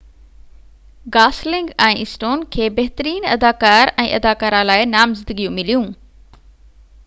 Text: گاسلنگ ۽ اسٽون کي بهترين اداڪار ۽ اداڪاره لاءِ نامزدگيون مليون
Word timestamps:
گاسلنگ 1.15 1.69
۽ 1.87 1.99
اسٽون 2.05 2.41
کي 2.55 2.69
بهترين 2.79 3.27
اداڪار 3.35 3.93
۽ 4.07 4.17
اداڪاره 4.21 4.65
لاءِ 4.71 4.91
نامزدگيون 4.97 5.57
مليون 5.61 5.89